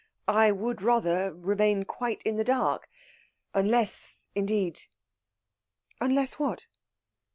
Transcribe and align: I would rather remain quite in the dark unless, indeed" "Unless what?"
I 0.27 0.51
would 0.51 0.81
rather 0.81 1.31
remain 1.31 1.85
quite 1.85 2.23
in 2.23 2.35
the 2.35 2.43
dark 2.43 2.89
unless, 3.53 4.25
indeed" 4.33 4.85
"Unless 6.01 6.39
what?" 6.39 6.65